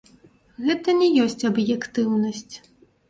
[0.67, 2.55] Гэта не ёсць аб'ектыўнасць.